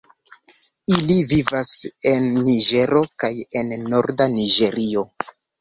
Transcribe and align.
Ili 0.93 1.17
vivas 1.31 1.73
en 2.13 2.27
Niĝero 2.47 3.05
kaj 3.25 3.33
en 3.63 3.73
norda 3.93 4.31
Niĝerio. 4.41 5.09